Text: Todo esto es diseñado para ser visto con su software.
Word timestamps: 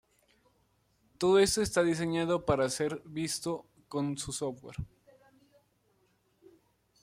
Todo 1.19 1.37
esto 1.37 1.61
es 1.61 1.75
diseñado 1.85 2.43
para 2.43 2.67
ser 2.71 3.03
visto 3.05 3.67
con 3.87 4.17
su 4.17 4.31
software. 4.31 4.77